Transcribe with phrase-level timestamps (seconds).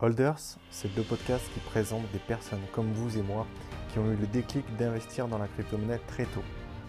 [0.00, 3.48] Holders, c'est le podcast qui présente des personnes comme vous et moi
[3.90, 6.44] qui ont eu le déclic d'investir dans la crypto-monnaie très tôt.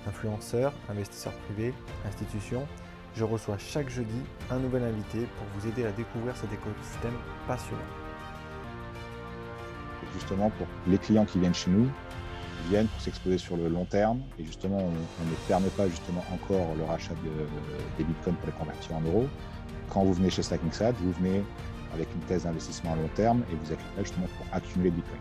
[0.07, 1.73] Influenceurs, investisseurs privés,
[2.07, 2.67] institutions,
[3.15, 7.15] je reçois chaque jeudi un nouvel invité pour vous aider à découvrir cet écosystème
[7.47, 7.81] passionnant.
[10.13, 11.89] Justement, pour les clients qui viennent chez nous,
[12.69, 16.75] viennent pour s'exposer sur le long terme et justement, on, ne permet pas justement encore
[16.77, 17.15] le rachat
[17.97, 19.27] des bitcoins pour les convertir en euros.
[19.89, 21.43] Quand vous venez chez StackingSat, vous venez
[21.93, 24.97] avec une thèse d'investissement à long terme et vous êtes là justement pour accumuler du
[24.97, 25.19] Bitcoin.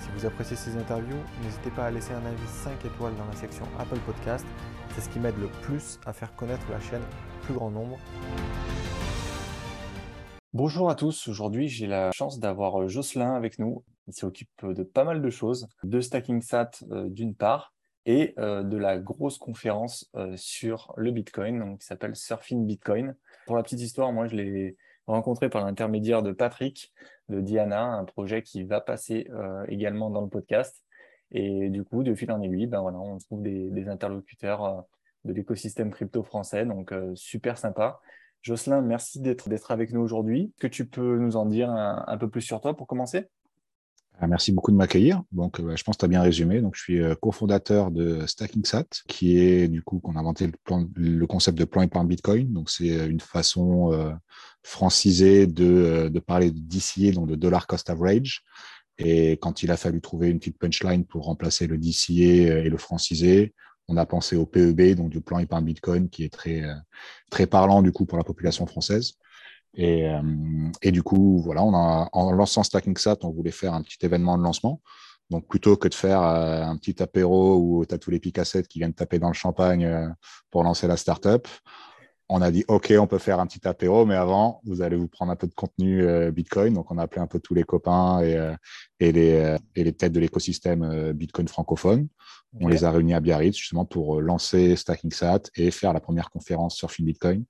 [0.00, 3.34] Si vous appréciez ces interviews, n'hésitez pas à laisser un avis 5 étoiles dans la
[3.34, 4.46] section Apple Podcast.
[4.94, 7.98] C'est ce qui m'aide le plus à faire connaître la chaîne au plus grand nombre.
[10.52, 13.84] Bonjour à tous, aujourd'hui j'ai la chance d'avoir Jocelyn avec nous.
[14.08, 17.72] Il s'occupe de pas mal de choses, de Stacking Sat euh, d'une part,
[18.06, 23.16] et euh, de la grosse conférence euh, sur le Bitcoin, donc, qui s'appelle Surfing Bitcoin.
[23.46, 26.92] Pour la petite histoire, moi je l'ai rencontré par l'intermédiaire de Patrick,
[27.28, 30.84] de Diana, un projet qui va passer euh, également dans le podcast.
[31.30, 34.80] Et du coup, de fil en aiguille, ben voilà, on trouve des, interlocuteurs euh,
[35.24, 38.00] de l'écosystème crypto français, donc euh, super sympa.
[38.42, 40.52] Jocelyn, merci d'être avec nous aujourd'hui.
[40.58, 43.28] Que tu peux nous en dire un peu plus sur toi pour commencer?
[44.28, 45.22] Merci beaucoup de m'accueillir.
[45.32, 46.60] Donc, euh, je pense que tu as bien résumé.
[46.60, 50.50] Donc, je suis euh, cofondateur de StackingSat, qui est du coup qu'on a inventé
[50.96, 52.52] le, concept de plan épargne Bitcoin.
[52.52, 53.92] Donc, c'est euh, une façon
[54.62, 58.42] francisée de, parler de DCA, donc de dollar cost average.
[58.98, 62.76] Et quand il a fallu trouver une petite punchline pour remplacer le DCA et le
[62.76, 63.54] francisé,
[63.88, 66.62] on a pensé au PEB, donc du plan épargne Bitcoin, qui est très,
[67.30, 69.14] très parlant du coup pour la population française.
[69.74, 70.20] Et, euh,
[70.82, 74.04] et, du coup, voilà, on a, en lançant Stacking Sat, on voulait faire un petit
[74.04, 74.80] événement de lancement.
[75.30, 78.68] Donc, plutôt que de faire euh, un petit apéro où tu as tous les picassettes
[78.68, 80.08] qui viennent taper dans le champagne euh,
[80.50, 81.48] pour lancer la startup,
[82.28, 85.08] on a dit OK, on peut faire un petit apéro, mais avant, vous allez vous
[85.08, 86.72] prendre un peu de contenu Bitcoin.
[86.72, 88.54] Donc, on a appelé un peu tous les copains et,
[89.00, 92.08] et, les, et les têtes de l'écosystème Bitcoin francophone.
[92.58, 96.30] On les a réunis à Biarritz justement pour lancer Stacking Sat et faire la première
[96.30, 97.44] conférence sur Bitcoin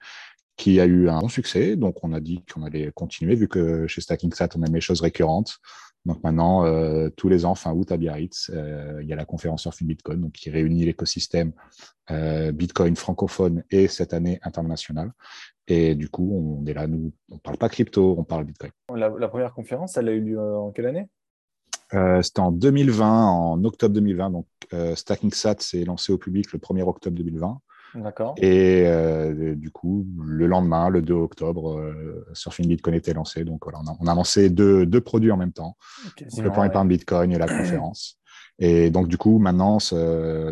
[0.63, 1.75] qui a eu un bon succès.
[1.75, 5.01] Donc, on a dit qu'on allait continuer, vu que chez StackingSat, on aime les choses
[5.01, 5.59] récurrentes.
[6.05, 9.25] Donc maintenant, euh, tous les ans, fin août à Biarritz, euh, il y a la
[9.25, 11.53] conférence Surfing Bitcoin, donc qui réunit l'écosystème
[12.11, 15.13] euh, Bitcoin francophone et cette année internationale.
[15.69, 18.73] Et du coup, on est là, nous, on ne parle pas crypto, on parle Bitcoin.
[18.95, 21.09] La, première conférence, elle a eu lieu en quelle année?
[22.23, 24.31] C'était en 2020, en octobre 2020.
[24.31, 24.47] Donc,
[24.95, 27.61] StackingSat s'est lancé au public le 1er octobre 2020.
[27.95, 28.35] D'accord.
[28.39, 33.45] Et euh, du coup, le lendemain, le 2 octobre, euh, Surfing Bitcoin était lancé.
[33.45, 35.77] Donc voilà, on a, lancé deux, deux, produits en même temps.
[36.21, 38.19] le plan épargne Bitcoin et la conférence.
[38.59, 39.79] Et donc du coup, maintenant,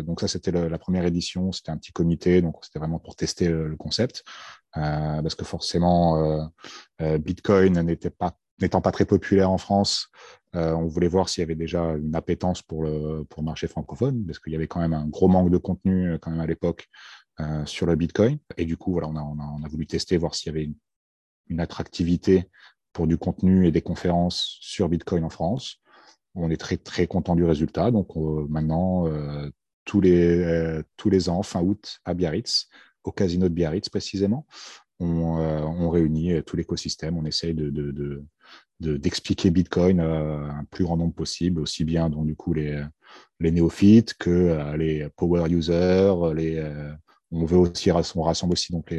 [0.03, 3.47] donc ça c'était la première édition, c'était un petit comité, donc c'était vraiment pour tester
[3.47, 4.23] le, concept,
[4.75, 6.51] euh, parce que forcément,
[6.99, 10.09] Bitcoin n'était pas n'étant pas très populaire en France,
[10.53, 14.25] on voulait voir s'il y avait déjà une appétence pour le, pour le marché francophone,
[14.25, 16.89] parce qu'il y avait quand même un gros manque de contenu quand même à l'époque
[17.41, 18.37] euh, sur le Bitcoin.
[18.57, 20.69] Et du coup, voilà, on a, on a, voulu tester, voir s'il y avait
[21.49, 22.49] une, attractivité
[22.93, 25.81] pour du contenu et des conférences sur Bitcoin en France.
[26.35, 27.91] On est très très content du résultat.
[27.91, 29.49] Donc euh, maintenant, euh,
[29.85, 32.69] tous, les, tous les ans, fin août, à Biarritz,
[33.03, 34.45] au casino de Biarritz précisément,
[34.99, 37.17] on, réunit tout l'écosystème.
[37.17, 38.23] On essaye de,
[38.79, 42.81] d'expliquer Bitcoin à un plus grand nombre possible, aussi bien donc du coup les,
[43.39, 46.61] les néophytes que les power users, les,
[47.31, 48.93] on veut aussi, on rassemble aussi donc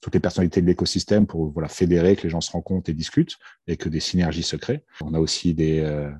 [0.00, 3.36] toutes les personnalités de l'écosystème pour voilà, fédérer, que les gens se rencontrent et discutent
[3.66, 4.84] et que des synergies se créent.
[5.02, 6.10] On a aussi des, euh,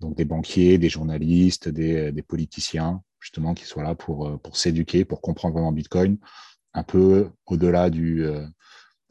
[0.00, 5.04] donc des banquiers, des journalistes, des, politiciens, justement, qui soient là pour, euh, pour s'éduquer,
[5.04, 6.18] pour comprendre vraiment Bitcoin,
[6.72, 8.46] un peu au-delà du, euh,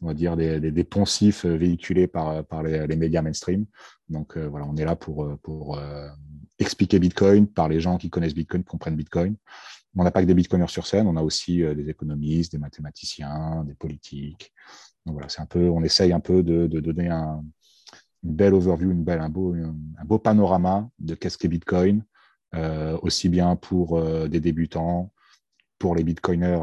[0.01, 3.65] on va dire, des, des, poncifs véhiculés par, par les, médias mainstream.
[4.07, 5.81] Donc voilà, on est là pour, pour
[6.59, 9.35] expliquer Bitcoin par les gens qui connaissent Bitcoin, qui comprennent Bitcoin
[9.97, 12.57] on n'a pas que des bitcoiners sur scène, on a aussi euh, des économistes, des
[12.57, 14.53] mathématiciens, des politiques.
[15.05, 17.43] Donc voilà, c'est un peu, on essaye un peu de, donner un,
[18.23, 22.03] une belle overview, une belle, un, beau, panorama de qu'est-ce qu'est Bitcoin,
[22.55, 25.11] euh, aussi bien pour euh, des débutants,
[25.77, 26.59] pour les bitcoiners,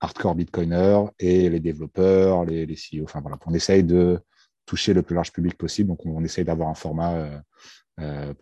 [0.00, 3.04] hardcore bitcoiners et les développeurs, les, les CEO.
[3.04, 4.20] Enfin voilà, on essaye de
[4.66, 5.88] toucher le plus large public possible.
[5.88, 7.42] Donc on, on essaye d'avoir un format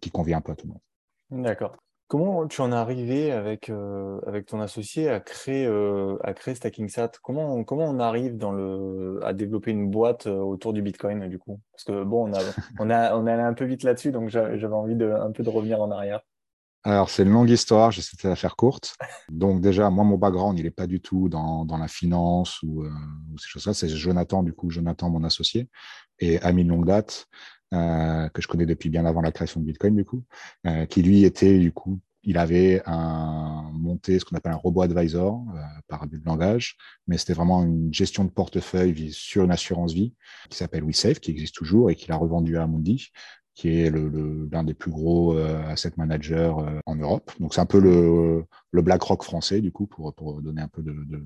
[0.00, 1.44] qui convient un peu à tout le monde.
[1.44, 1.76] D'accord.
[2.10, 6.56] Comment tu en es arrivé avec, euh, avec ton associé à créer, euh, à créer
[6.56, 11.28] StackingSat comment, comment on arrive dans le, à développer une boîte euh, autour du Bitcoin
[11.28, 11.60] du coup?
[11.70, 12.40] Parce que bon, on a,
[12.80, 15.44] on a, on est allé un peu vite là-dessus, donc j'avais envie de, un peu
[15.44, 16.20] de revenir en arrière.
[16.82, 18.96] alors, c'est une longue histoire, j'essaie de la faire courte.
[19.30, 22.82] Donc, déjà, moi, mon background, il n'est pas du tout dans, dans la finance ou,
[22.82, 22.90] euh,
[23.38, 23.72] ces choses-là.
[23.72, 25.68] C'est Jonathan, du coup, Jonathan, mon associé,
[26.18, 27.28] et ami de longue date,
[27.72, 30.24] euh, que je connais depuis bien avant la création de Bitcoin, du coup,
[30.66, 34.82] euh, qui lui était, du coup, il avait un, monté ce qu'on appelle un robot
[34.82, 36.76] advisor euh, par abus de langage,
[37.06, 40.14] mais c'était vraiment une gestion de portefeuille sur une assurance vie
[40.50, 43.10] qui s'appelle WeSafe, qui existe toujours et qu'il a revendu à Amundi
[43.60, 47.30] qui est l'un des plus gros euh, asset managers euh, en Europe.
[47.40, 50.82] Donc c'est un peu le, le BlackRock français, du coup, pour, pour donner un peu
[50.82, 51.22] de, de,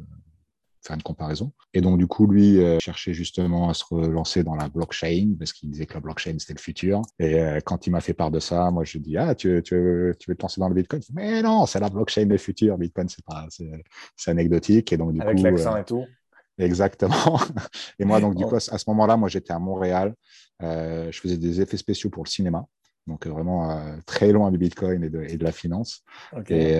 [0.86, 1.52] faire une comparaison.
[1.72, 5.52] Et donc, du coup, lui euh, cherchait justement à se relancer dans la blockchain parce
[5.52, 7.02] qu'il disait que la blockchain, c'était le futur.
[7.18, 10.14] Et quand il m'a fait part de ça, moi, je dis, ah, tu, tu, veux,
[10.18, 11.02] tu veux te lancer dans le Bitcoin?
[11.12, 12.76] Mais non, c'est la blockchain le futur.
[12.78, 13.46] Bitcoin, c'est pas,
[14.16, 14.92] c'est anecdotique.
[14.92, 16.04] Et donc, du Avec l'accent et tout.
[16.58, 17.40] Exactement.
[17.98, 20.14] Et moi, donc, du coup, à ce moment-là, moi, j'étais à Montréal.
[20.62, 22.64] Euh, je faisais des effets spéciaux pour le cinéma.
[23.06, 26.02] Donc, euh, vraiment euh, très loin du Bitcoin et de, et de la finance.
[26.48, 26.72] Et,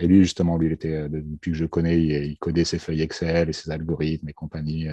[0.00, 3.48] et, lui, justement, lui, il était, depuis que je connais, il, codait ses feuilles Excel
[3.48, 4.86] et ses algorithmes et compagnie.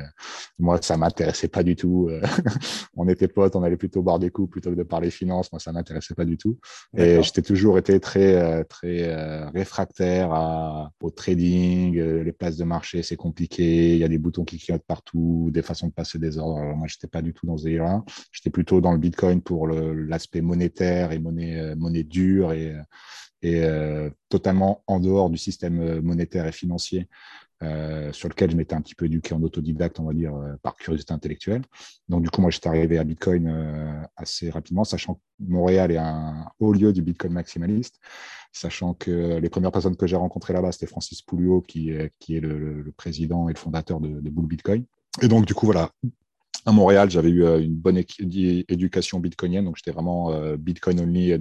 [0.57, 2.09] moi, ça m'intéressait pas du tout.
[2.97, 5.51] on était potes, on allait plutôt boire des coups plutôt que de parler finance.
[5.51, 6.57] Moi, ça m'intéressait pas du tout.
[6.97, 13.15] Et j'étais toujours été très, très réfractaire à, au trading, les places de marché, c'est
[13.15, 13.93] compliqué.
[13.93, 16.57] Il y a des boutons qui clignotent partout, des façons de passer des ordres.
[16.57, 18.03] Alors, moi, j'étais pas du tout dans ce délire-là.
[18.31, 22.81] J'étais plutôt dans le Bitcoin pour l'aspect monétaire et monnaie, euh, monnaie dure et, euh,
[23.43, 27.07] euh, totalement en dehors du système monétaire et financier
[28.11, 30.33] sur lequel je m'étais un petit peu éduqué en autodidacte, on va dire,
[30.63, 31.61] par curiosité intellectuelle.
[32.09, 36.47] Donc, du coup, moi, j'étais arrivé à Bitcoin assez rapidement, sachant que Montréal est un
[36.59, 37.99] haut lieu du Bitcoin maximaliste,
[38.51, 42.41] sachant que les premières personnes que j'ai rencontrées là-bas, c'était Francis Pouliot, qui, qui est
[42.41, 44.83] le, président et le fondateur de, de Bull Bitcoin.
[45.21, 45.91] Et donc, du coup, voilà,
[46.65, 51.37] à Montréal, j'avais eu euh, une bonne éducation bitcoinienne, donc j'étais vraiment euh, bitcoin only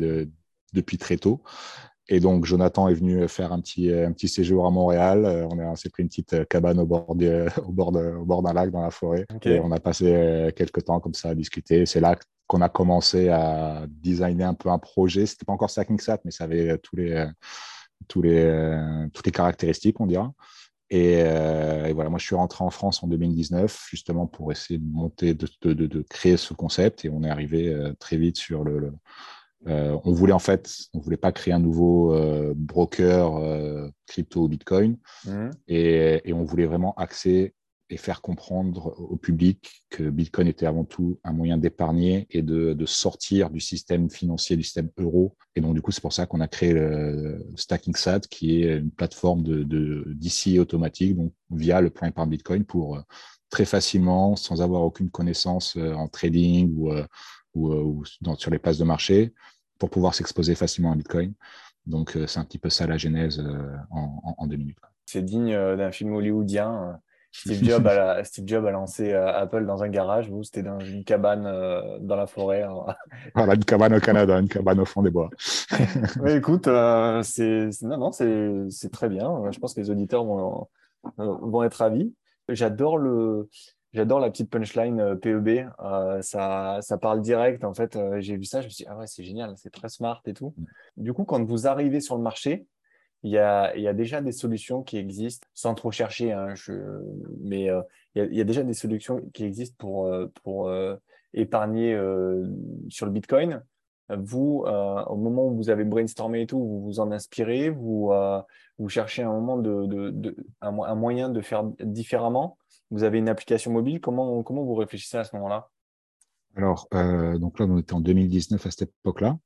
[0.72, 1.43] depuis très tôt.
[2.08, 5.46] Et donc, Jonathan est venu faire un petit, un petit séjour à Montréal.
[5.52, 8.82] On s'est pris une petite cabane au bord, au bord, au bord d'un lac dans
[8.82, 9.26] la forêt.
[9.44, 11.87] Et on a passé euh, quelques temps comme ça à discuter.
[11.87, 12.16] C'est là
[12.49, 15.25] qu'on a commencé à designer un peu un projet.
[15.25, 17.28] C'était pas encore Stacking Sat, mais ça avait tous les,
[18.08, 20.32] tous les, toutes les caractéristiques, on dira.
[20.92, 24.84] Euh, et, voilà, moi, je suis rentré en France en 2019, justement pour essayer de
[24.84, 27.04] monter, de, de, de créer ce concept.
[27.04, 28.92] Et on est arrivé euh, très vite sur le.
[29.69, 32.14] euh, on voulait en fait, on voulait pas créer un nouveau
[32.54, 34.96] broker crypto Bitcoin,
[35.26, 35.50] mmh.
[35.69, 37.54] et, et, on voulait vraiment axer
[37.90, 42.72] et faire comprendre au public que Bitcoin était avant tout un moyen d'épargner et de,
[42.72, 45.37] de, sortir du système financier, du système euro.
[45.56, 48.78] Et donc, du coup, c'est pour ça qu'on a créé le Stacking Sat, qui est
[48.78, 53.00] une plateforme de, de automatique, donc via le plan épargne Bitcoin pour euh,
[53.50, 57.04] très facilement, sans avoir aucune connaissance euh, en trading ou, euh,
[57.54, 58.04] ou,
[58.38, 59.34] sur les places de marché,
[59.78, 61.34] pour pouvoir s'exposer facilement à Bitcoin.
[61.87, 63.40] Donc, c'est un petit peu ça la genèse
[63.90, 64.78] en, en, en deux minutes.
[65.06, 67.00] C'est digne d'un film hollywoodien
[67.32, 70.28] Steve Jobs, a, Steve Jobs a lancé euh, Apple dans un garage.
[70.28, 72.66] Vous, c'était dans une cabane euh, dans la forêt.
[73.34, 75.30] voilà, une cabane au Canada, une cabane au fond des bois.
[76.22, 79.50] Mais écoute, euh, c'est non, non, c'est très bien.
[79.50, 80.66] Je pense que les auditeurs vont,
[81.16, 82.12] vont être ravis.
[82.48, 83.48] J'adore le.
[83.92, 85.68] J'adore la petite punchline PEB.
[86.20, 87.64] ça, ça parle direct.
[87.64, 89.88] En fait, j'ai vu ça, je me suis dit, ah ouais, c'est génial, c'est très
[89.88, 90.54] smart et tout.
[90.56, 90.64] Mm.
[91.02, 92.66] Du coup, quand vous arrivez sur le marché,
[93.22, 96.72] il y, a, y a, déjà des solutions qui existent, sans trop chercher, hein, je,
[97.43, 97.82] mais euh,
[98.14, 100.96] il, y a, il, y a, déjà des solutions qui existent pour, euh, pour euh,
[101.34, 101.93] épargner
[102.88, 103.62] sur le Bitcoin.
[104.09, 108.11] Vous, au moment où vous avez brainstormé et tout, vous vous en inspirez, vous,
[108.78, 112.59] vous cherchez un, moment de, de, de un, un, moyen de faire différemment.
[112.90, 114.00] Vous avez une application mobile.
[114.00, 115.68] Comment, comment vous réfléchissez à ce moment-là?
[116.56, 116.88] Alors,
[117.38, 119.38] donc là, on était en 2019 à cette époque-là.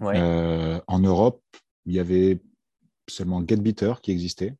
[0.00, 0.18] Ouais.
[0.86, 1.42] en Europe,
[1.84, 2.40] il y avait
[3.08, 4.56] seulement GetBeater qui existait,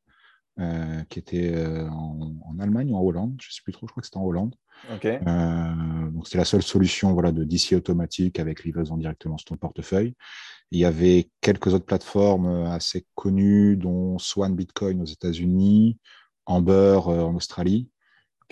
[0.58, 3.90] euh, qui était euh, en, Allemagne ou en Hollande, je ne sais plus trop, je
[3.90, 4.54] crois que c'était en Hollande.
[5.04, 9.56] Euh, donc c'était la seule solution voilà, de DC automatique avec livraison directement sur ton
[9.58, 10.14] portefeuille.
[10.70, 15.98] Il y avait quelques autres plateformes assez connues, dont Swan Bitcoin aux États-Unis,
[16.46, 17.90] Amber en Australie.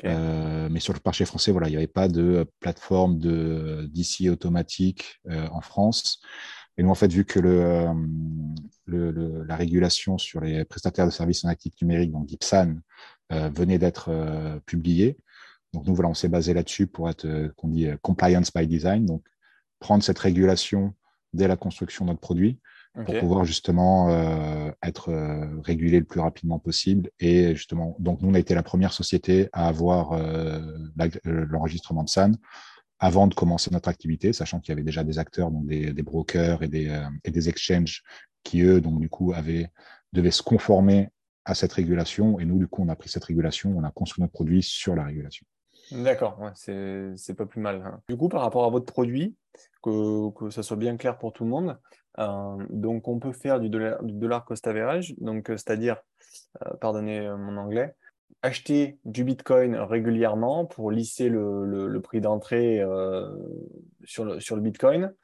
[0.03, 5.21] mais sur le marché français, voilà, il n'y avait pas de plateforme de DC automatique
[5.31, 6.21] en France.
[6.76, 7.87] Et nous, en fait, vu que le,
[8.87, 12.76] le, la régulation sur les prestataires de services en actifs numériques, donc GIPSAN,
[13.33, 15.16] euh, venait d'être euh, publiée,
[15.73, 19.07] donc nous, voilà, on s'est basé là-dessus pour être, euh, qu'on dit, compliance by design,
[19.07, 19.25] donc
[19.81, 20.95] prendre cette régulation
[21.33, 22.61] dès la construction de notre produit
[23.07, 24.09] pour pouvoir justement
[24.85, 25.12] être
[25.64, 27.11] régulé le plus rapidement possible.
[27.19, 30.16] Et justement, donc nous, on a été la première société à avoir
[31.25, 32.35] l'enregistrement de SAN
[33.05, 36.63] avant de commencer notre activité, sachant qu'il y avait déjà des acteurs, donc des, brokers
[36.63, 38.03] et des, euh, et des exchanges
[38.43, 39.69] qui eux, donc du coup, avaient,
[40.15, 41.11] devaient se conformer
[41.45, 42.41] à cette régulation.
[42.41, 44.97] Et nous, du coup, on a pris cette régulation, on a construit notre produit sur
[44.97, 45.45] la régulation.
[45.91, 47.83] D'accord, ouais, c'est pas plus mal.
[47.85, 48.01] Hein.
[48.09, 49.37] Du coup, par rapport à votre produit,
[49.83, 51.79] que, que ça soit bien clair pour tout le monde,
[52.21, 55.15] euh, donc on peut faire du dollar, du dollar cost average,
[55.47, 55.99] c'est-à-dire,
[56.65, 57.95] euh, pardonnez mon anglais,
[58.43, 62.83] acheter du Bitcoin régulièrement pour lisser le, le, prix d'entrée
[64.04, 65.14] sur, le, sur le Bitcoin.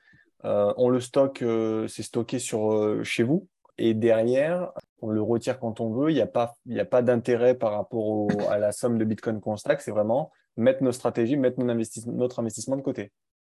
[0.42, 1.44] on le stocke,
[1.88, 3.46] c'est stocké sur, chez vous,
[3.80, 6.10] et derrière, on le retire quand on veut.
[6.10, 9.56] Il n'y a pas, a pas d'intérêt par rapport à la somme de Bitcoin qu'on
[9.56, 9.80] stack.
[9.80, 13.10] C'est vraiment mettre nos stratégies, mettre notre investissement de côté.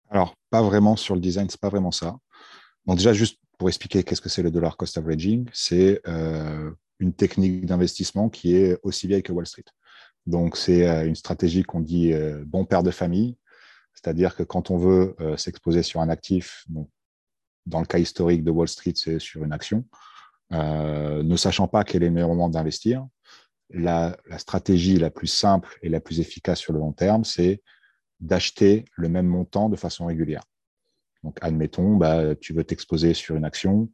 [0.09, 2.17] Alors, pas vraiment sur le design, c'est pas vraiment ça.
[2.85, 7.13] Bon, déjà, juste pour expliquer qu'est-ce que c'est le dollar cost averaging, c'est euh, une
[7.13, 9.65] technique d'investissement qui est aussi vieille que Wall Street.
[10.25, 13.37] Donc, c'est euh, une stratégie qu'on dit euh, bon père de famille,
[13.93, 16.67] c'est-à-dire que quand on veut s'exposer sur un actif,
[17.65, 19.85] dans le cas historique de Wall Street, c'est sur une action,
[20.51, 23.07] ne sachant pas quel est le meilleur moment d'investir,
[23.69, 27.61] la, stratégie la plus simple et la plus efficace sur le long terme, c'est
[28.19, 30.43] d'acheter le même montant de façon régulière.
[31.23, 33.89] Donc, admettons, bah, tu veux t'exposer sur une action,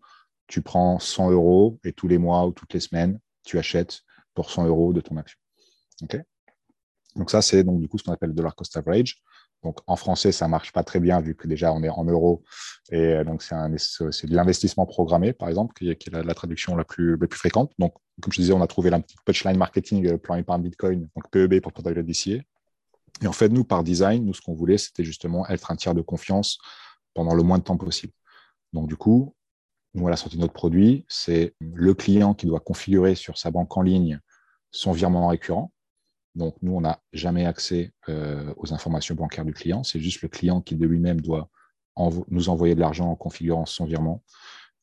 [0.54, 4.02] tu prends 100 euros et tous les mois ou toutes les semaines, tu achètes
[4.36, 5.40] pour 100 euros de ton action.
[7.16, 9.18] donc, ça, c'est donc du coup ce qu'on appelle le dollar cost average.
[9.64, 12.44] Donc en français, ça marche pas très bien vu que déjà on est en euros
[12.92, 17.18] et euh, donc c'est de l'investissement programmé par exemple qui est, la, traduction la plus,
[17.18, 17.72] la plus fréquente.
[17.80, 21.10] Donc comme je disais, on a trouvé la petite punchline marketing euh, plan épargne Bitcoin,
[21.16, 22.44] donc PEB pour portefeuille DCA.
[23.24, 25.96] Et en fait, nous par design, nous ce qu'on voulait, c'était justement être un tiers
[25.96, 26.60] de confiance
[27.16, 28.14] pendant le moins de temps possible.
[28.72, 29.34] Donc du coup,
[29.94, 33.52] nous à la sortie de notre produit, c'est le client qui doit configurer sur sa
[33.52, 34.20] banque en ligne
[34.72, 35.72] son virement récurrent.
[36.36, 39.84] Donc, nous, on n'a jamais accès euh, aux informations bancaires du client.
[39.84, 41.50] C'est juste le client qui de lui-même doit
[42.30, 44.24] nous envoyer de l'argent en configurant son virement.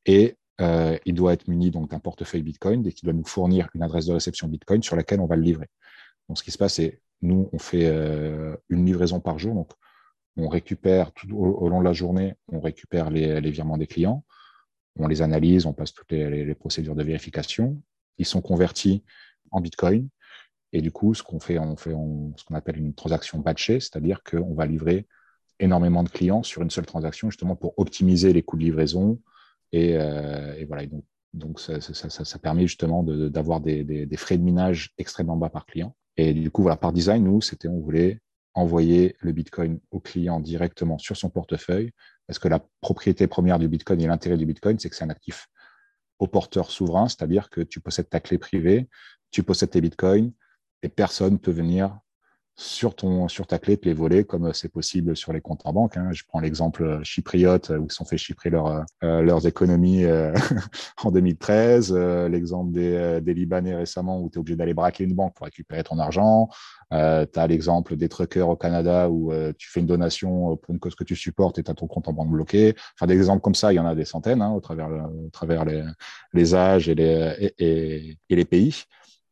[0.07, 3.83] Et euh, il doit être muni d'un portefeuille Bitcoin et qui doit nous fournir une
[3.83, 5.67] adresse de réception Bitcoin sur laquelle on va le livrer.
[6.29, 9.55] Donc, ce qui se passe, c'est nous, on fait euh, une livraison par jour.
[9.55, 9.73] Donc,
[10.37, 14.25] on récupère tout au, long de la journée, on récupère les, virements des clients,
[14.99, 17.81] on les analyse, on passe toutes les procédures de vérification.
[18.19, 19.03] Ils sont convertis
[19.51, 20.09] en Bitcoin
[20.73, 24.23] et du coup, ce qu'on fait, on fait ce qu'on appelle une transaction batchée, c'est-à-dire
[24.23, 25.07] qu'on va livrer
[25.59, 29.21] énormément de clients sur une seule transaction, justement pour optimiser les coûts de livraison.
[29.73, 30.85] Et, euh, voilà,
[31.33, 35.95] donc, ça, permet justement d'avoir des, frais de minage extrêmement bas par client.
[36.17, 38.21] Et du coup, par design, nous, c'était on voulait
[38.55, 41.93] envoyer le Bitcoin au client directement sur son portefeuille,
[42.31, 45.11] parce que la propriété première du Bitcoin et l'intérêt du Bitcoin, c'est que c'est un
[45.11, 45.49] actif
[46.21, 48.89] au porteur souverain, c'est-à-dire que tu possèdes ta clé privée,
[49.33, 50.31] tu possèdes tes Bitcoins,
[50.85, 51.99] et personne peut venir
[52.57, 55.73] sur, ton, sur ta clé te les voler comme c'est possible sur les comptes en
[55.73, 55.97] banque.
[55.97, 56.11] Hein.
[56.13, 60.35] Je prends l'exemple euh, chypriote où ils sont fait chyprer leur, euh, leurs économies euh,
[61.03, 61.95] en 2013,
[62.31, 65.83] l'exemple des, des, Libanais récemment où tu es obligé d'aller braquer une banque pour récupérer
[65.83, 66.49] ton argent.
[66.91, 70.95] tu as l'exemple des truckers au Canada où tu fais une donation pour une cause
[70.95, 72.75] que tu supportes et tu as ton compte en banque bloqué.
[72.95, 75.31] Enfin, des exemples comme ça, il y en a des centaines hein, au travers, au
[75.31, 75.83] travers les,
[76.35, 78.85] les âges et les, et les pays.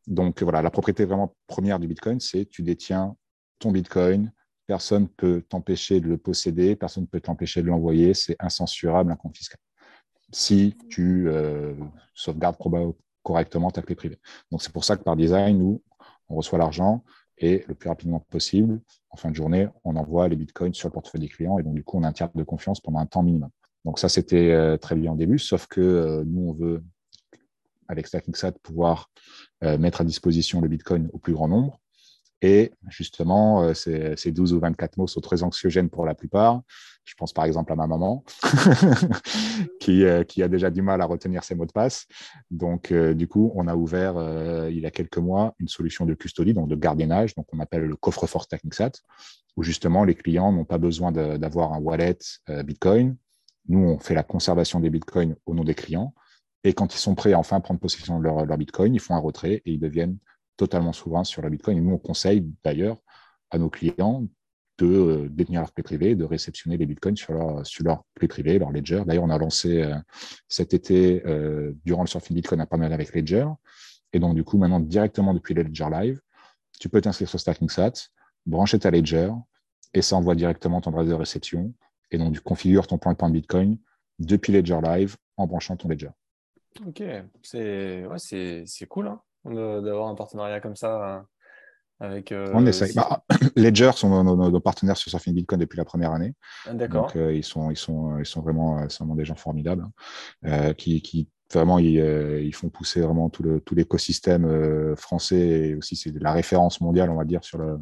[0.09, 3.15] Donc voilà, la propriété vraiment première du Bitcoin, c'est tu détiens
[3.59, 4.33] ton Bitcoin,
[4.65, 9.11] personne ne peut t'empêcher de le posséder, personne ne peut t'empêcher de l'envoyer, c'est incensurable,
[9.11, 9.61] inconfiscable.
[10.31, 11.75] Si tu euh,
[12.15, 12.57] sauvegardes
[13.21, 14.19] correctement ta clé privée.
[14.51, 15.83] Donc c'est pour ça que par design, nous,
[16.27, 17.03] on reçoit l'argent
[17.37, 20.93] et le plus rapidement possible, en fin de journée, on envoie les bitcoins sur le
[20.93, 23.05] portefeuille des clients et donc du coup, on a un tiers de confiance pendant un
[23.05, 23.51] temps minimum.
[23.85, 26.83] Donc ça, c'était euh, très bien au début, sauf que euh, nous, on veut
[27.89, 29.09] avec StackingSat, pouvoir
[29.63, 31.81] euh, mettre à disposition le Bitcoin au plus grand nombre.
[32.41, 36.61] Et justement, euh, ces, 12 ou 24 mots sont très anxiogènes pour la plupart.
[37.03, 38.23] Je pense par exemple à ma maman,
[39.81, 42.05] qui, euh, qui, a déjà du mal à retenir ses mots de passe.
[42.51, 44.13] Donc, du coup, on a ouvert
[44.69, 47.81] il y a quelques mois une solution de custody, donc de gardiennage, donc on appelle
[47.81, 48.91] le coffre-fort StackingSat,
[49.57, 52.19] où justement les clients n'ont pas besoin d'avoir un wallet
[52.63, 53.17] Bitcoin.
[53.67, 56.13] Nous, on fait la conservation des Bitcoins au nom des clients.
[56.63, 59.19] Et quand ils sont prêts à enfin prendre possession de leur, Bitcoin, ils font un
[59.19, 60.17] retrait et ils deviennent
[60.57, 61.77] totalement souverains sur leur Bitcoin.
[61.77, 62.97] Et nous, on conseille d'ailleurs
[63.49, 64.25] à nos clients
[64.79, 68.71] de euh, détenir leur clé privée, de réceptionner les bitcoins sur leur, clé privée, leur
[68.71, 69.03] ledger.
[69.05, 69.95] D'ailleurs, on a lancé euh,
[70.47, 73.45] cet été, euh, durant le surfing Bitcoin, un partenariat avec Ledger.
[74.13, 76.21] Et donc, du coup, maintenant, directement depuis Ledger Live,
[76.79, 78.09] tu peux t'inscrire sur StackingSat,
[78.45, 79.31] brancher ta Ledger,
[79.93, 81.73] et ça envoie directement ton adresse de réception.
[82.11, 83.77] Et donc, tu configures ton point de point de Bitcoin
[84.17, 86.09] depuis Ledger Live en branchant ton Ledger.
[86.87, 87.03] Ok,
[87.43, 91.19] c'est ouais, c'est cool hein, d'avoir un partenariat comme ça euh,
[91.99, 92.31] avec.
[92.31, 92.93] Euh, On essaye.
[92.93, 93.23] Bah,
[93.55, 96.33] Ledger sont nos, partenaires sur Surfing Bitcoin depuis la première année.
[96.65, 97.07] Ah, d'accord.
[97.07, 99.85] Donc euh, ils sont ils sont ils sont vraiment, vraiment des gens formidables
[100.43, 106.31] hein, qui, qui vraiment, ils, font pousser vraiment tout l'écosystème français et aussi c'est la
[106.31, 107.79] référence mondiale, on va dire, sur, le,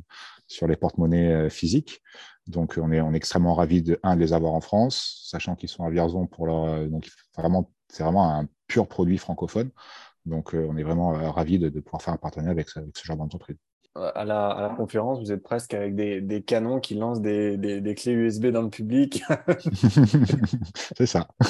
[0.48, 2.02] sur les porte-monnaies physiques.
[2.48, 5.56] Donc, on est, on est extrêmement ravis de, un, de les avoir en France, sachant
[5.56, 6.88] qu'ils sont à Vierzon pour leur.
[6.88, 9.70] Donc, vraiment, c'est vraiment un pur produit francophone.
[10.26, 13.58] Donc, on est vraiment ravis de, pouvoir faire un partenariat avec, avec ce genre d'entreprise
[13.98, 18.62] à la, conférence, vous êtes presque avec des, canons qui lancent des, clés USB dans
[18.62, 19.24] le public.
[20.98, 21.28] c'est ça.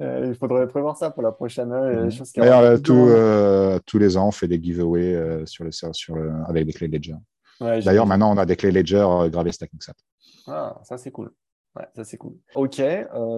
[0.00, 1.72] Euh, il faudrait prévoir ça pour la prochaine.
[1.72, 2.80] Euh, mhm.
[2.88, 7.16] euh, tous les ans, on fait des giveaways sur les, sur avec des clés Ledger.
[7.60, 9.94] D'ailleurs, maintenant, on a des clés Ledger gravées Stacking SAT.
[10.46, 11.30] Ah, ça c'est cool.
[11.94, 12.34] Ça c'est cool.
[12.54, 12.82] Ok,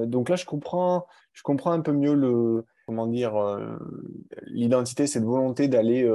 [0.07, 3.35] donc là je comprends, je comprends un peu mieux le, comment dire,
[4.47, 6.09] l'identité, cette volonté d'aller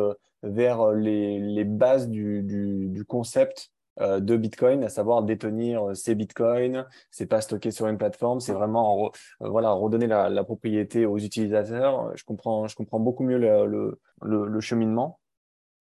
[0.46, 6.86] vers euh, les, bases du, concept euh, de Bitcoin, à savoir détenir euh, Bitcoins.
[7.12, 12.16] C'est pas stocké sur une plateforme, c'est vraiment voilà redonner la, propriété aux utilisateurs.
[12.16, 15.20] Je comprends, je comprends beaucoup mieux le, cheminement.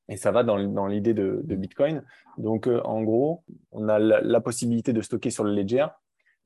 [0.08, 2.02] Et ça va dans, l'idée de, Bitcoin.
[2.36, 5.86] Donc, en gros, on a la, possibilité de stocker sur le Ledger,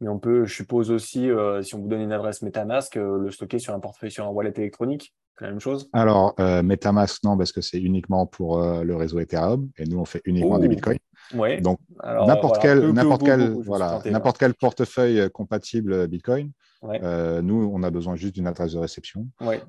[0.01, 1.29] mais on peut, je suppose aussi,
[1.63, 4.53] si on vous donne une adresse MetaMask, le stocker sur un portefeuille, sur un wallet
[4.57, 5.89] électronique la même chose?
[5.93, 9.99] Alors, euh, MetaMask, non, parce que c'est uniquement pour euh, le réseau Ethereum et nous,
[9.99, 10.99] on fait uniquement du Bitcoin.
[11.35, 11.61] Ouais.
[11.61, 16.53] Donc, n'importe quel, n'importe quel, voilà, n'importe quel portefeuille euh, compatible Bitcoin,
[16.83, 19.27] nous, on a besoin juste d'une adresse de réception.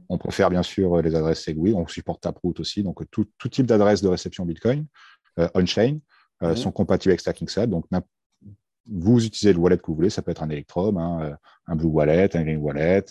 [0.09, 3.65] On préfère bien sûr les adresses Segwit, on supporte Taproot aussi, donc tout, tout type
[3.65, 4.85] d'adresse de réception Bitcoin
[5.55, 5.99] on-chain
[6.41, 6.55] mhm.
[6.57, 7.67] sont compatibles avec StackingSat.
[7.67, 7.85] Donc,
[8.91, 11.35] vous utilisez le wallet que vous voulez, ça peut être un Electrum, hein, euh,
[11.67, 13.05] un Blue Wallet, un Green Wallet,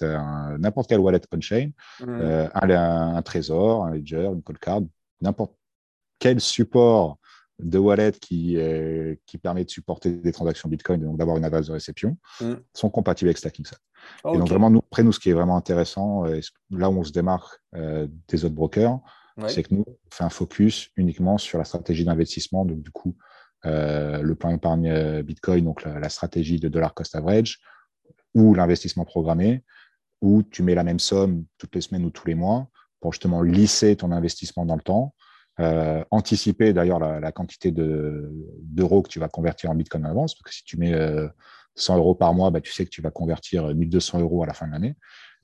[0.58, 1.70] n'importe quel wallet on-chain,
[2.00, 2.04] mmh.
[2.08, 4.82] euh, un, Trésor, un Ledger, une Cold Card,
[5.20, 5.54] n'importe
[6.18, 7.18] quel support
[7.60, 8.56] de wallet qui,
[9.26, 12.54] qui permet de supporter des transactions Bitcoin et donc d'avoir une adresse de réception, mmh.
[12.72, 13.78] sont compatibles avec StackingSat.
[14.32, 16.24] Et donc vraiment, nous, après nous, ce qui est vraiment intéressant,
[16.70, 19.00] là où on se démarque euh, des autres brokers,
[19.46, 22.64] c'est que nous, on fait un focus uniquement sur la stratégie d'investissement.
[22.64, 23.22] Donc du coup, euh,
[23.64, 27.58] le plan épargne euh, Bitcoin, donc la, stratégie de dollar cost average,
[28.34, 29.64] ou l'investissement programmé,
[30.20, 32.68] où tu mets la même somme toutes les semaines ou tous les mois
[33.00, 35.14] pour justement lisser ton investissement dans le temps,
[35.60, 40.42] euh, anticiper d'ailleurs la, quantité d'euros que tu vas convertir en Bitcoin en avance, parce
[40.42, 40.94] que si tu mets
[41.76, 44.54] 100 euros par mois, bah, tu sais que tu vas convertir 1200 euros à la
[44.54, 44.96] fin de l'année.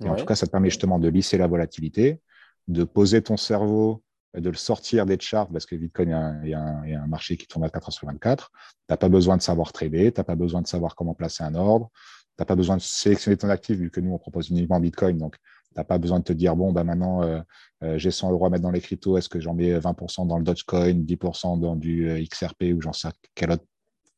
[0.05, 2.21] Et en tout cas, ça te permet justement de lisser la volatilité,
[2.67, 4.03] de poser ton cerveau
[4.35, 7.65] de le sortir des charts parce que Bitcoin, il y, a un, marché qui tourne
[7.65, 8.51] à 4 sur 24.
[8.51, 8.59] Tu
[8.91, 11.55] n'as pas besoin de savoir trader, tu n'as pas besoin de savoir comment placer un
[11.55, 14.81] ordre, tu n'as pas besoin de sélectionner ton actif vu que nous, on propose uniquement
[14.81, 15.19] Bitcoin.
[15.19, 17.41] Donc, tu n'as pas besoin de te dire, bon, bah, maintenant, euh,
[17.83, 20.39] euh, j'ai 100 euros à mettre dans les cryptos, est-ce que j'en mets 20% dans
[20.39, 23.65] le Dogecoin, 10% dans du euh, XRP ou j'en sais quel autre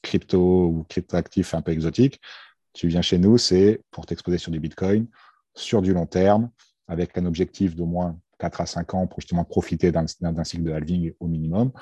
[0.03, 2.21] crypto ou crypto-actif un peu exotique.
[2.73, 5.09] Tu viens chez nous, c'est pour t'exposer sur du Bitcoin,
[5.55, 6.51] sur du long terme,
[6.89, 10.07] avec un objectif d'au moins 4 à 5 ans pour justement profiter d'un
[10.45, 11.73] cycle de halving au minimum.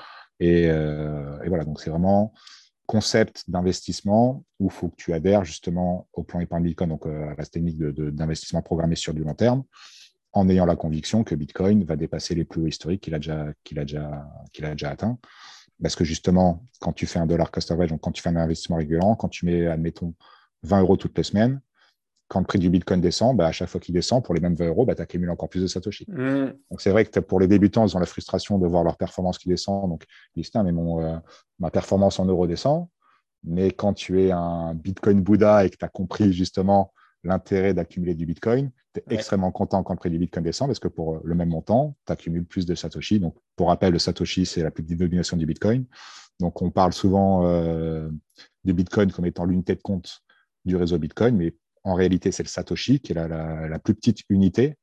[0.41, 2.33] Euh, et, voilà, donc c'est vraiment
[2.85, 7.31] concept d'investissement où il faut que tu adhères justement au plan épargne Bitcoin, donc euh,
[7.31, 9.63] à la technique d'investissement programmé sur du long terme,
[10.33, 13.47] en ayant la conviction que Bitcoin va dépasser les plus hauts historiques qu'il a, déjà,
[13.63, 13.85] qu'il a,
[14.51, 15.17] qu'il a déjà atteint.
[15.81, 18.35] Parce que justement, quand tu fais un dollar cost average, donc quand tu fais un
[18.35, 20.13] investissement régulier, quand tu mets, admettons,
[20.63, 21.59] 20 euros toutes les semaines,
[22.27, 24.55] quand le prix du Bitcoin descend, bah, à chaque fois qu'il descend, pour les mêmes
[24.55, 26.05] 20 euros, bah, tu accumules encore plus de Satoshi.
[26.07, 26.53] Mm.
[26.71, 29.37] Donc, c'est vrai que pour les débutants, ils ont la frustration de voir leur performance
[29.37, 29.89] qui descend.
[29.89, 31.17] Donc, ils disent, mais mon, euh,
[31.59, 32.87] ma performance en euros descend.
[33.43, 36.91] Mais quand tu es un Bitcoin Bouddha et que tu as compris justement
[37.23, 40.79] l'intérêt d'accumuler du Bitcoin, tu es extrêmement content quand le prix du Bitcoin descend parce
[40.79, 43.19] que pour le même montant, tu accumules plus de Satoshi.
[43.19, 45.85] Donc, pour rappel, le Satoshi, c'est la plus dénomination du Bitcoin.
[46.39, 48.09] Donc, on parle souvent euh,
[48.63, 50.23] du Bitcoin comme étant l'unité de compte
[50.65, 54.75] du réseau Bitcoin, mais en réalité, c'est le Satoshi qui est la, plus petite unité.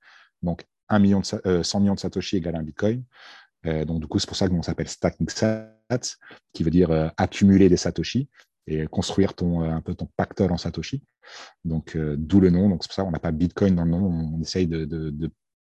[0.42, 3.02] Donc, 1 million de, 100 euh, millions de Satoshi égale un Bitcoin.
[3.66, 5.68] Euh, donc, du coup, c'est pour ça qu'on s'appelle stacking sat,
[6.52, 8.28] qui veut dire euh, accumuler des Satoshi
[8.68, 11.02] et construire ton, un peu ton pactole en Satoshi.
[11.64, 12.68] Donc, d'où le nom.
[12.68, 14.36] Donc, c'est pour ça qu'on n'a pas Bitcoin dans le nom.
[14.36, 14.68] On, essaye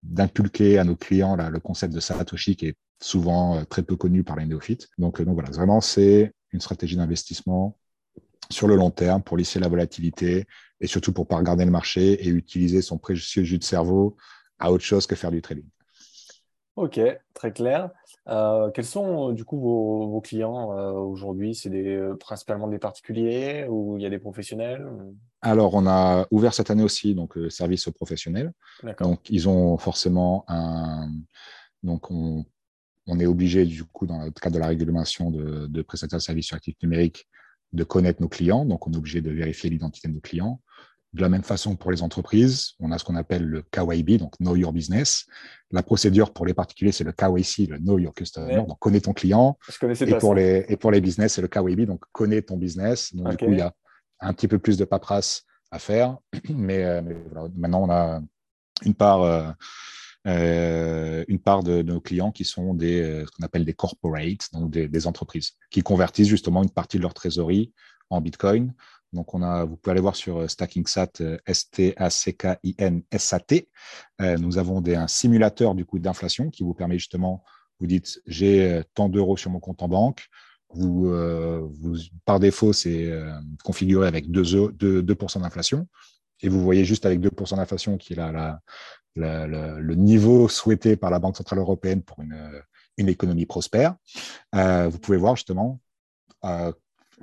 [0.03, 4.37] d'inculquer à nos clients le concept de Satoshi qui est souvent très peu connu par
[4.37, 4.91] les néophytes.
[4.99, 7.79] Donc, donc voilà, vraiment, c'est une stratégie d'investissement
[8.51, 10.47] sur le long terme pour lisser la volatilité
[10.83, 14.17] et surtout pour ne pas regarder le marché et utiliser son précieux jus de cerveau
[14.59, 15.65] à autre chose que faire du trading.
[16.77, 17.01] Ok,
[17.35, 17.91] très clair.
[18.29, 21.55] Euh, quels sont du coup vos, clients euh, aujourd'hui?
[21.55, 24.87] C'est euh, principalement des particuliers ou il y a des professionnels
[25.41, 28.53] Alors, on a ouvert cette année aussi donc service aux professionnels.
[29.01, 31.11] Donc, ils ont forcément un.
[31.83, 32.45] Donc, on,
[33.19, 36.47] est obligé du coup dans le cadre de la réglementation de, de prestataires de services
[36.47, 37.29] sur actifs numériques
[37.73, 38.65] de connaître nos clients.
[38.65, 40.61] Donc, on est obligé de vérifier l'identité de nos clients.
[41.13, 44.35] De la même façon pour les entreprises, on a ce qu'on appelle le KYB, donc
[44.39, 45.27] Know Your Business.
[45.71, 49.13] La procédure pour les particuliers, c'est le KYC, le Know Your Customer, donc connais ton
[49.13, 49.59] client.
[49.83, 53.15] et, pour les, et pour les business, c'est le KYB, donc connais ton business.
[53.15, 53.75] Donc, du coup, il y a
[54.21, 56.17] un petit peu plus de paperasse à faire.
[56.49, 57.03] Mais, euh,
[57.57, 58.21] maintenant, on a
[58.85, 59.51] une part, euh,
[60.27, 64.71] euh, une part de, nos clients qui sont des, ce qu'on appelle des corporates, donc
[64.71, 67.73] des, des, entreprises, qui convertissent justement une partie de leur trésorerie
[68.09, 68.73] en Bitcoin
[69.13, 73.69] donc, on a, vous pouvez aller voir sur euh, StackingSat, euh, S-T-A-C-K-I-N-S-A-T.
[74.21, 77.45] Euh, nous avons des, un simulateur du coup d'inflation qui vous permet justement,
[77.79, 80.29] vous dites, j'ai tant d'euros sur mon compte en banque.
[80.75, 81.15] Vous,
[82.25, 83.13] par défaut, c'est
[83.63, 85.87] configuré avec 2, 2, 2 d'inflation.
[86.41, 88.17] Et vous voyez juste avec 2% d'inflation qui est
[89.17, 92.63] le niveau souhaité par la Banque Centrale Européenne pour une,
[92.97, 93.97] une économie prospère.
[94.55, 95.79] vous pouvez voir justement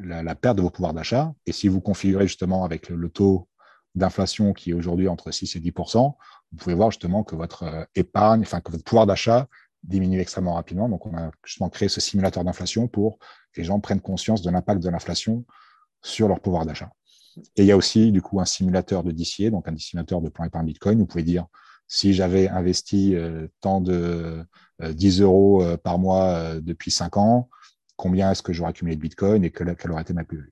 [0.03, 1.33] la, perte de vos pouvoirs d'achat.
[1.45, 3.47] Et si vous configurez justement avec le, taux
[3.95, 6.15] d'inflation qui est aujourd'hui entre 6 et 10%
[6.51, 9.47] vous pouvez voir justement que votre euh, épargne, enfin que votre pouvoir d'achat
[9.83, 10.89] diminue extrêmement rapidement.
[10.89, 13.17] Donc, on a justement créé ce simulateur d'inflation pour
[13.53, 15.45] que les gens prennent conscience de l'impact de l'inflation
[16.01, 16.91] sur leur pouvoir d'achat.
[17.55, 20.29] Et il y a aussi, du coup, un simulateur de DCA, donc un simulateur de
[20.29, 20.99] plan épargne Bitcoin.
[20.99, 21.45] Vous pouvez dire,
[21.87, 24.43] si j'avais investi euh, tant de
[24.81, 27.49] 10 euh, euros par mois depuis 5 ans,
[27.99, 30.49] combien est-ce que j'aurais accumulé de Bitcoin et quelle, aurait été ma plus-value.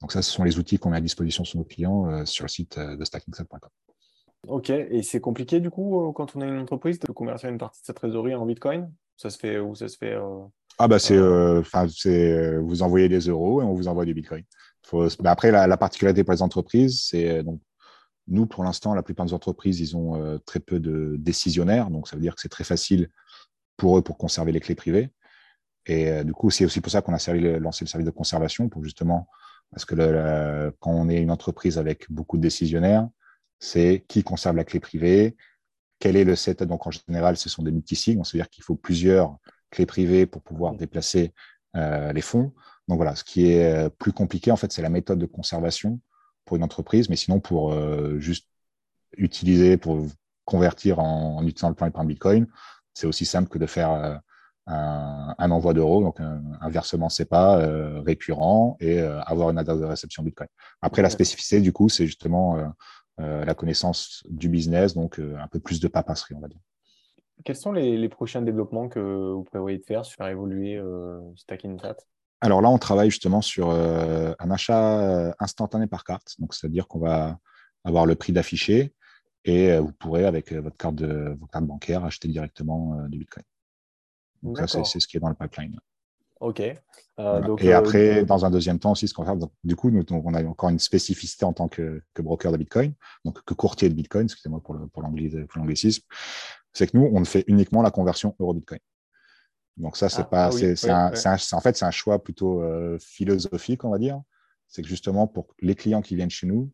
[0.00, 2.44] Donc ça, ce sont les outils qu'on met à disposition sur nos clients euh, sur
[2.44, 3.70] le site euh, de stackingset.com.
[4.48, 7.58] Ok, et c'est compliqué du coup euh, quand on a une entreprise de convertir une
[7.58, 8.92] partie de sa trésorerie en Bitcoin?
[9.16, 10.16] Ça se fait où ça se fait
[10.78, 11.18] Ah bah c'est,
[11.88, 14.44] c'est vous envoyez des euros et on vous envoie du Bitcoin.
[15.24, 17.60] après la, particularité pour les entreprises, c'est donc
[18.28, 22.14] nous pour l'instant la plupart des entreprises ils ont très peu de décisionnaires, donc ça
[22.14, 23.10] veut dire que c'est très facile
[23.76, 25.10] pour eux pour conserver les clés privées.
[25.88, 28.68] Et euh, du coup, c'est aussi pour ça qu'on a lancé le service de conservation,
[28.68, 29.26] pour justement,
[29.70, 33.08] parce que quand on est une entreprise avec beaucoup de décisionnaires,
[33.58, 35.36] c'est qui conserve la clé privée,
[35.98, 36.62] quel est le set.
[36.62, 39.36] Donc, en général, ce sont des multisignes, c'est-à-dire qu'il faut plusieurs
[39.70, 41.32] clés privées pour pouvoir déplacer
[41.76, 42.52] euh, les fonds.
[42.86, 46.00] Donc voilà, ce qui est euh, plus compliqué, en fait, c'est la méthode de conservation
[46.44, 47.74] pour une entreprise, mais sinon, pour
[48.18, 48.48] juste
[49.18, 50.06] utiliser, pour
[50.46, 52.46] convertir en, utilisant le plan épargne Bitcoin,
[52.94, 54.22] c'est aussi simple que de faire
[54.68, 59.84] un, envoi d'euros, donc un, versement SEPA euh, récurrent et euh, avoir une adresse de
[59.84, 60.48] réception Bitcoin.
[60.82, 62.74] Après, la spécificité, du coup, c'est justement
[63.20, 66.60] euh, la connaissance du business, donc un peu plus de papasserie, on va dire.
[67.44, 70.80] Quels sont les, prochains développements que vous prévoyez de faire sur évoluer
[71.36, 71.96] Stacking Chat?
[72.40, 76.34] Alors là, on travaille justement sur un achat instantané par carte.
[76.38, 77.38] Donc, c'est-à-dire qu'on va
[77.84, 78.92] avoir le prix d'affiché
[79.44, 83.44] et vous pourrez, avec votre carte, de, votre carte bancaire, acheter directement du Bitcoin.
[84.42, 85.78] Donc, ça, c'est ce qui est dans le pipeline.
[86.40, 86.60] OK.
[86.60, 89.90] Euh, et euh, après, dans un deuxième temps aussi, ce qu'on va faire, du coup,
[89.90, 93.88] nous, on a encore une spécificité en tant que, broker de Bitcoin, donc que courtier
[93.88, 96.02] de Bitcoin, excusez-moi pour, l'anglicisme,
[96.72, 98.78] c'est que nous, on fait uniquement la conversion euro-Bitcoin.
[99.76, 103.84] Donc ça, c'est ah, pas, ah c'est en fait, c'est un choix plutôt euh, philosophique,
[103.84, 104.20] on va dire.
[104.66, 106.70] C'est que justement, pour les clients qui viennent chez nous,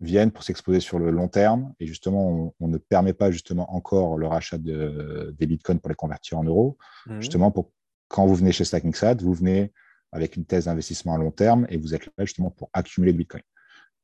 [0.00, 1.72] viennent pour s'exposer sur le long terme.
[1.80, 5.94] Et justement, on, ne permet pas justement encore le rachat de, des bitcoins pour les
[5.94, 6.76] convertir en euros.
[7.06, 7.20] Mhm.
[7.20, 7.70] Justement, pour
[8.08, 9.72] quand vous venez chez StackingSat, vous venez
[10.12, 13.18] avec une thèse d'investissement à long terme et vous êtes là justement pour accumuler de
[13.18, 13.42] bitcoin.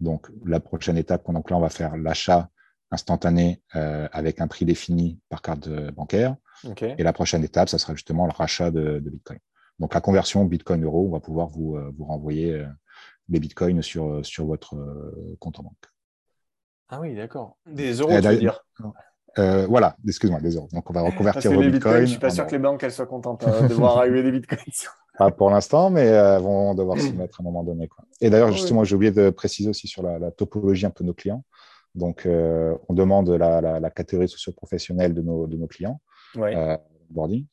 [0.01, 2.49] Donc, la prochaine étape, donc là, on va faire l'achat
[2.91, 6.37] instantané euh, avec un prix défini par carte bancaire.
[6.99, 9.39] Et la prochaine étape, ça sera justement le rachat de, bitcoin.
[9.79, 12.67] Donc, la conversion bitcoin-euro, on va pouvoir vous, euh, vous renvoyer euh,
[13.31, 15.87] des bitcoins sur, sur votre euh, compte en banque.
[16.89, 17.57] Ah oui, d'accord.
[17.67, 18.63] Des euros, tu veux dire
[19.39, 20.69] euh, voilà, excuse-moi, des euros.
[20.73, 21.99] Donc, on va reconvertir vos bitcoins.
[21.99, 24.25] Je ne suis pas sûr que les banques elles soient contentes euh, de voir arriver
[24.25, 24.59] des bitcoins.
[25.17, 27.87] Pas pour l'instant, mais elles vont devoir s'y mettre à un moment donné.
[27.87, 28.05] Quoi.
[28.21, 31.07] Et d'ailleurs, ah justement, j'ai oublié de préciser aussi sur la, topologie un peu de
[31.07, 31.45] nos clients.
[31.95, 36.01] Donc, on demande la, la, catégorie socio-professionnelle de nos, de nos clients,
[36.35, 36.77] ouais.
[37.09, 37.47] boarding.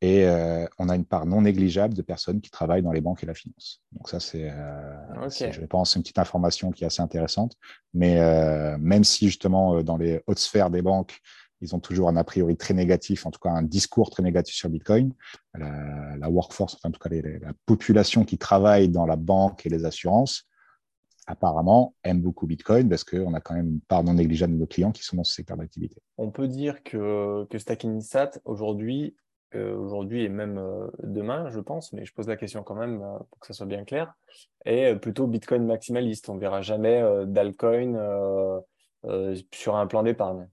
[0.00, 3.24] Et euh, on a une part non négligeable de personnes qui travaillent dans les banques
[3.24, 3.82] et la finance.
[3.92, 7.56] Donc ça, c'est, euh, je pense, une petite information qui est assez intéressante.
[7.94, 11.18] Mais euh, même si justement dans les hautes sphères des banques,
[11.60, 14.54] ils ont toujours un a priori très négatif, en tout cas un discours très négatif
[14.54, 15.12] sur Bitcoin,
[15.54, 19.84] la, workforce, enfin, en tout cas la population qui travaille dans la banque et les
[19.84, 20.48] assurances,
[21.26, 24.66] apparemment aime beaucoup Bitcoin parce qu'on a quand même une part non négligeable de nos
[24.66, 26.00] clients qui sont dans ce secteur d'activité.
[26.16, 31.60] On peut dire que, que Stacking Sat, aujourd'hui, euh, aujourd'hui et même euh, demain, je
[31.60, 34.14] pense, mais je pose la question quand même euh, pour que ça soit bien clair,
[34.64, 36.28] est plutôt Bitcoin maximaliste.
[36.28, 38.60] On ne verra jamais d'alcoin
[39.52, 40.48] sur un plan d'épargne.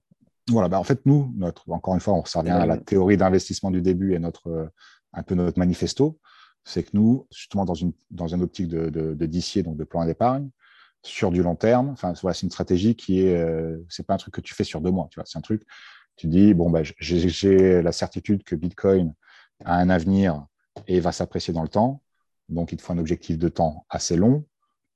[0.48, 3.70] Voilà, bah en fait, nous, notre, encore une fois, on revient à la théorie d'investissement
[3.70, 4.70] du début et notre,
[5.12, 6.18] un peu notre manifesto.
[6.64, 10.50] C'est que nous, justement, dans une, dans une optique de, de, donc de plan d'épargne,
[11.06, 11.90] sur du long terme.
[11.90, 14.80] Enfin, c'est une stratégie qui est, euh, c'est pas un truc que tu fais sur
[14.80, 15.08] deux mois.
[15.10, 15.62] Tu vois, c'est un truc.
[16.16, 19.14] Tu dis bon bah j'ai la certitude que Bitcoin
[19.64, 20.46] a un avenir
[20.86, 22.02] et va s'apprécier dans le temps.
[22.48, 24.44] Donc il te faut un objectif de temps assez long.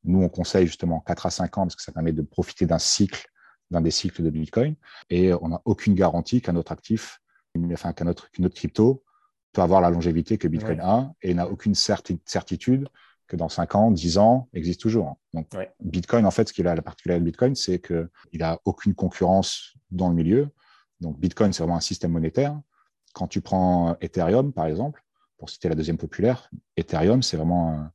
[0.04, 2.78] Nous on conseille justement 4 à 5 ans parce que ça permet de profiter d'un
[2.78, 3.26] cycle,
[3.70, 4.76] d'un des cycles de Bitcoin.
[5.10, 7.20] Et on n'a aucune garantie qu'un autre actif,
[7.72, 9.04] enfin qu'un autre, qu'une autre crypto
[9.52, 12.88] peut avoir la longévité que Bitcoin a et n'a aucune certitude
[13.26, 15.16] que dans 5 ans, 10 ans, existe toujours.
[15.34, 15.48] Donc,
[15.80, 19.76] Bitcoin, en fait, ce qu'il a, la particularité de Bitcoin, c'est qu'il n'a aucune concurrence
[19.90, 20.48] dans le milieu.
[21.00, 22.58] Donc, Bitcoin, c'est vraiment un système monétaire.
[23.12, 25.04] Quand tu prends Ethereum, par exemple,
[25.38, 27.90] pour citer la deuxième populaire, Ethereum, c'est vraiment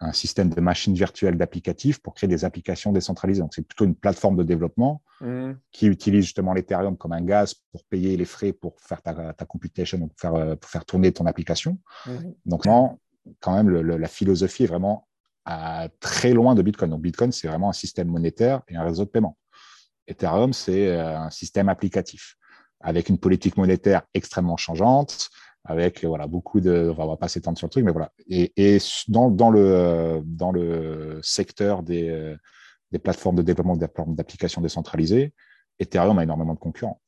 [0.00, 3.42] un, système de machines virtuelles d'applicatifs pour créer des applications décentralisées.
[3.42, 5.52] Donc, c'est plutôt une plateforme de développement mmh.
[5.72, 9.44] qui utilise justement l'Ethereum comme un gaz pour payer les frais pour faire ta, ta
[9.44, 11.78] computation, pour faire, pour faire tourner ton application.
[12.06, 12.12] Mmh.
[12.46, 12.98] Donc, non,
[13.40, 15.06] quand même, la philosophie est vraiment
[15.44, 16.90] à, très loin de Bitcoin.
[16.90, 19.36] Donc, Bitcoin, c'est vraiment un système monétaire et un réseau de paiement.
[20.06, 22.36] Ethereum, c'est euh, un système applicatif
[22.80, 25.30] avec une politique monétaire extrêmement changeante,
[25.64, 26.92] avec voilà, beaucoup de.
[26.96, 28.12] On va pas s'étendre sur le truc, mais voilà.
[28.28, 32.36] Et, et dans, dans, le, dans le secteur des,
[32.90, 35.34] des plateformes de développement d'applications décentralisées,
[35.78, 37.00] Ethereum a énormément de concurrents.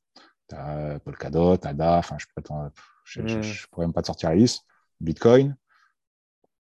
[0.53, 2.17] As Polkadot, ADA, enfin,
[3.05, 4.65] je ne je, pourrais même pas te sortir la liste.
[5.01, 5.57] Bitcoin,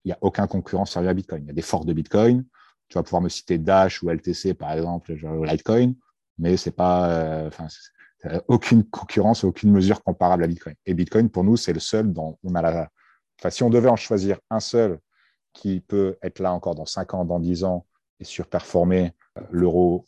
[0.04, 1.44] il n'y a aucun concurrent sérieux à Bitcoin.
[1.44, 2.46] Il y a des forks de Bitcoin.
[2.88, 5.94] Tu vas pouvoir me citer Dash ou LTC, par exemple, Litecoin,
[6.38, 7.68] mais c'est pas, euh, enfin,
[8.48, 10.76] aucune concurrence, aucune mesure comparable à Bitcoin.
[10.86, 12.90] Et Bitcoin, pour nous, c'est le seul dont on a la.
[13.40, 15.00] Enfin, si on devait en choisir un seul
[15.54, 17.86] qui peut être là encore dans 5 ans, dans 10 ans
[18.20, 20.06] et surperformer euh, l'euro,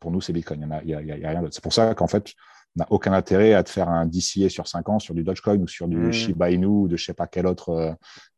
[0.00, 0.68] pour nous, c'est Bitcoin.
[0.84, 1.54] Il n'y a, a, rien d'autre.
[1.54, 2.34] C'est pour ça qu'en fait,
[2.76, 5.66] n'a aucun intérêt à te faire un DCA sur 5 ans sur du Dogecoin ou
[5.66, 6.12] sur du mmh.
[6.12, 7.92] Shiba Inu ou de je sais pas quel autre euh,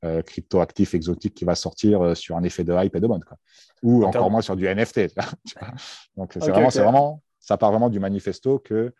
[0.05, 3.07] euh, crypto actif exotique qui va sortir euh, sur un effet de hype et de
[3.07, 3.25] mode.
[3.25, 3.37] Quoi.
[3.83, 5.15] Ou encore moins sur du NFT.
[6.17, 8.93] Donc, c'est vraiment, vraiment, ça part vraiment du manifesto que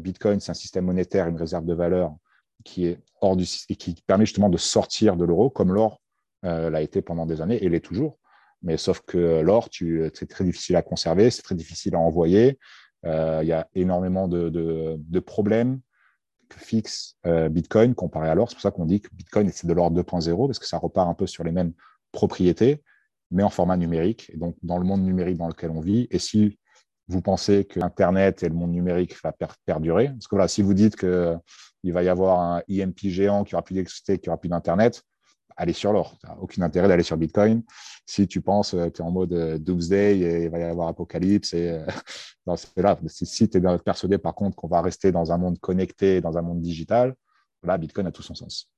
[0.00, 2.14] Bitcoin, c'est un système monétaire, une réserve de valeur
[2.64, 6.00] qui est hors du et qui permet justement de sortir de l'euro comme l'or
[6.42, 8.18] l'a été pendant des années et l'est toujours.
[8.64, 9.68] Mais sauf que l'or,
[10.14, 12.58] c'est très difficile à conserver, c'est très difficile à envoyer.
[13.04, 15.80] Euh, il y a énormément de, problèmes
[16.48, 18.48] que fixe euh, Bitcoin comparé à l'or.
[18.48, 21.08] C'est pour ça qu'on dit que Bitcoin, c'est de l'or 2.0 parce que ça repart
[21.08, 21.74] un peu sur les mêmes
[22.10, 22.82] propriétés,
[23.30, 24.30] mais en format numérique.
[24.32, 26.58] Et donc, dans le monde numérique dans lequel on vit, et si
[27.08, 29.32] vous pensez que Internet et le monde numérique va
[29.66, 33.54] perdurer, parce que voilà, si vous dites qu'il va y avoir un IMP géant qui
[33.54, 35.02] aura plus d'électricité, qui aura plus d'Internet,
[35.56, 36.18] aller sur l'or.
[36.18, 37.62] Tu aucun intérêt d'aller sur Bitcoin.
[38.06, 40.88] Si tu penses que tu es en mode euh, doomsday et il va y avoir
[40.88, 41.86] apocalypse, et, euh,
[42.76, 42.98] là.
[43.06, 46.42] Si, tu es persuadé par contre qu'on va rester dans un monde connecté, dans un
[46.42, 47.14] monde digital,
[47.62, 48.70] là, Bitcoin a tout son sens.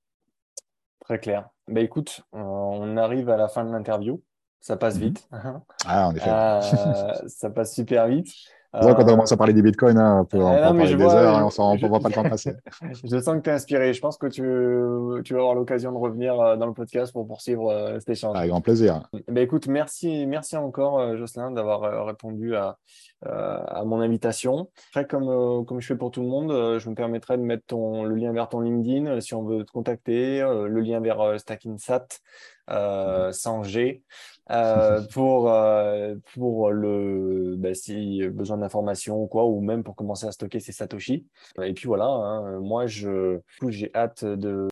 [1.00, 1.48] Très clair.
[1.68, 4.22] Bah, écoute, on arrive à la fin de l'interview.
[4.60, 5.02] Ça passe mhm.
[5.02, 5.28] vite.
[5.86, 6.30] Ah, en effet.
[6.30, 8.28] Euh, ça passe super vite
[8.80, 11.42] quand on commence à parler du Bitcoin, hein, on peut en parler des heures et
[11.58, 12.54] on ne voit pas le temps passer.
[13.04, 13.92] je sens que tu es inspiré.
[13.92, 14.42] Je pense que tu,
[15.24, 18.36] tu vas avoir l'occasion de revenir euh, dans le podcast pour poursuivre euh, cet échange.
[18.36, 19.08] Avec grand plaisir.
[19.28, 22.76] Bah, écoute, merci, merci encore, euh, Jocelyn, d'avoir répondu à,
[23.22, 24.68] à mon invitation.
[24.90, 28.04] Après, comme, comme je fais pour tout le monde, je me permettrai de mettre ton,
[28.04, 31.38] le lien vers ton LinkedIn si on veut te contacter, le lien vers
[32.68, 34.02] StackingSat sans G.
[34.50, 40.26] Euh, pour, euh, pour le, bah, si besoin d'informations ou quoi, ou même pour commencer
[40.26, 41.26] à stocker ses Satoshi.
[41.62, 44.68] Et puis voilà, hein, moi, je, j'ai hâte de,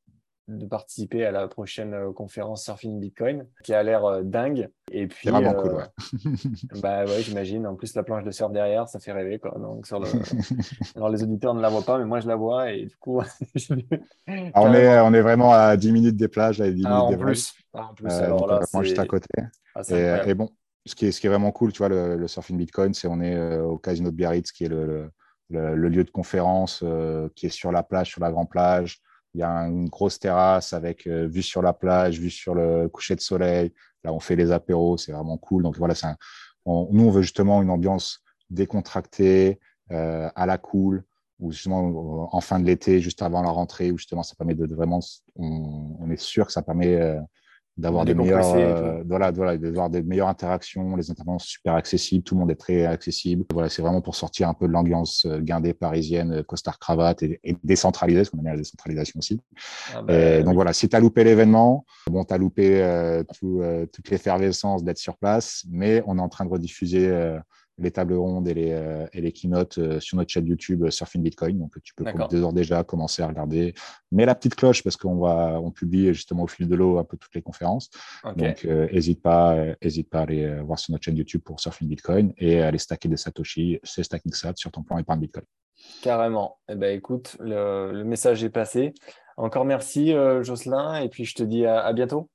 [0.48, 4.68] de participer à la prochaine euh, conférence Surfing Bitcoin qui a l'air euh, dingue.
[4.92, 5.84] Et puis, vraiment cool, ouais.
[6.82, 7.66] bah ouais, j'imagine.
[7.66, 9.38] En plus, la planche de surf derrière, ça fait rêver.
[9.38, 9.52] Quoi.
[9.58, 10.06] Donc, sur le...
[10.96, 12.72] Alors, les auditeurs ne la voient pas, mais moi, je la vois.
[12.72, 13.20] Et du coup,
[14.28, 16.60] ah, on, est, on est vraiment à 10 minutes des plages.
[16.60, 17.54] À 10 ah, minutes en, plus.
[17.72, 18.12] Ah, en plus.
[18.12, 19.28] alors là, juste à côté.
[19.74, 19.82] Ah,
[20.26, 20.50] et, bon,
[20.84, 23.20] ce qui, est, ce qui est vraiment cool, tu vois, le, Surfing Bitcoin, c'est on
[23.20, 25.10] est au Casino de Biarritz, qui est le,
[25.48, 26.84] le, lieu de conférence
[27.34, 29.00] qui est sur la plage, sur la grande plage.
[29.34, 32.88] Il y a une grosse terrasse avec euh, vue sur la plage, vue sur le
[32.88, 33.72] coucher de soleil.
[34.04, 35.64] Là, on fait les apéros, c'est vraiment cool.
[35.64, 35.94] Donc voilà,
[36.66, 39.58] nous, on veut justement une ambiance décontractée,
[39.92, 41.04] euh, à la cool,
[41.40, 44.72] ou justement en fin de l'été, juste avant la rentrée, où justement ça permet de,
[44.74, 45.00] vraiment,
[45.36, 47.20] on, est sûr que ça permet euh,
[47.76, 52.34] d'avoir des meilleures, euh, voilà, voilà, d'avoir des meilleures interactions, les interventions super accessibles, tout
[52.34, 53.44] le monde est très accessible.
[53.52, 57.24] Voilà, c'est vraiment pour sortir un peu de l'ambiance euh, guindée parisienne, euh, costard cravate
[57.24, 59.40] et, et décentralisée, parce qu'on aime la décentralisation aussi.
[59.92, 64.10] Ah bah, donc voilà, si tu as loupé l'événement, bon, tu as loupé tout, toute
[64.10, 67.38] l'effervescence d'être sur place, mais on est en train de rediffuser
[67.78, 71.22] les tables rondes et les, euh, et les keynotes euh, sur notre chaîne YouTube Surfing
[71.22, 71.58] Bitcoin.
[71.58, 72.04] Donc, tu peux
[72.52, 73.74] déjà commencer à regarder.
[74.12, 77.04] Mets la petite cloche parce qu'on va on publie justement au fil de l'eau un
[77.04, 77.90] peu toutes les conférences.
[78.36, 82.32] Donc, n'hésite pas, hésite pas à aller voir sur notre chaîne YouTube pour Surfing Bitcoin
[82.38, 85.44] et à aller stacker des Satoshi, c'est Stacking Sat sur ton plan épargne Bitcoin.
[86.02, 86.58] Carrément.
[86.68, 88.94] Eh ben, écoute, le, message est passé.
[89.36, 92.30] Encore merci, Jocelyn, et puis je te dis à bientôt.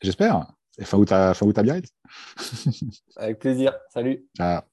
[0.00, 0.46] J'espère.
[0.78, 1.90] Et fin août à, fin août à Biarritz.
[3.16, 3.76] Avec plaisir.
[3.90, 4.26] Salut.
[4.36, 4.69] Ciao.